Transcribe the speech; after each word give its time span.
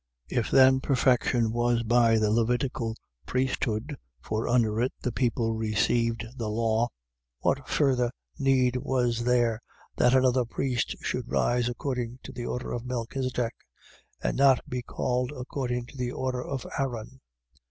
7:11. 0.31 0.39
If 0.39 0.49
then 0.49 0.79
perfection 0.79 1.51
was 1.51 1.83
by 1.83 2.17
the 2.17 2.31
Levitical 2.31 2.95
priesthood 3.27 3.97
(for 4.19 4.47
under 4.47 4.81
it 4.81 4.91
the 5.03 5.11
people 5.11 5.53
received 5.53 6.25
the 6.37 6.49
law), 6.49 6.89
what 7.41 7.67
further 7.67 8.11
need 8.39 8.77
was 8.77 9.25
there 9.25 9.61
that 9.97 10.15
another 10.15 10.43
priest 10.43 10.95
should 11.01 11.31
rise 11.31 11.69
according 11.69 12.17
to 12.23 12.31
the 12.31 12.47
order 12.47 12.71
of 12.71 12.81
Melchisedech: 12.83 13.53
and 14.23 14.35
not 14.37 14.67
be 14.67 14.81
called 14.81 15.31
according 15.37 15.85
to 15.85 15.97
the 15.97 16.11
order 16.11 16.43
of 16.43 16.65
Aaron? 16.79 17.19